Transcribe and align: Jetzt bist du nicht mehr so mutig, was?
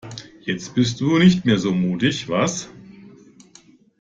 Jetzt 0.41 0.73
bist 0.73 0.99
du 0.99 1.19
nicht 1.19 1.45
mehr 1.45 1.59
so 1.59 1.71
mutig, 1.73 2.27
was? 2.27 2.69